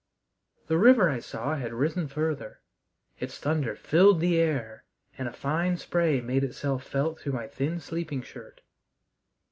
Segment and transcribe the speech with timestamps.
[0.65, 2.61] The river I saw had risen further.
[3.19, 4.83] Its thunder filled the air,
[5.15, 8.61] and a fine spray made itself felt through my thin sleeping shirt.